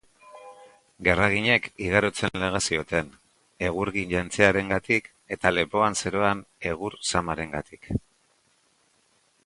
Gerraginek 1.07 1.67
igarotzen 1.87 2.39
laga 2.43 2.61
zioten, 2.71 3.11
egurgin 3.67 4.15
jantziarengatik 4.15 5.11
eta 5.37 5.53
lepoan 5.59 5.99
zeroan 6.05 6.43
egur 6.73 6.97
zamarengatik. 7.13 7.91